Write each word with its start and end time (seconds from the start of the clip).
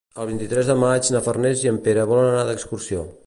El 0.21 0.27
vint-i-tres 0.27 0.71
de 0.71 0.75
maig 0.83 1.11
na 1.17 1.21
Farners 1.27 1.63
i 1.67 1.71
en 1.73 1.79
Pere 1.89 2.09
volen 2.15 2.31
anar 2.33 2.47
d'excursió. 2.51 3.07